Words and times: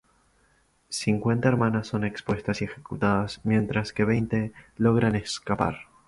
Cincuenta 0.89 1.47
hermanas 1.47 1.85
son 1.85 2.05
expuestas 2.05 2.59
y 2.59 2.65
ejecutadas, 2.65 3.39
mientras 3.43 3.93
que 3.93 4.03
veinte 4.03 4.51
logran 4.75 5.13
escapar. 5.15 5.77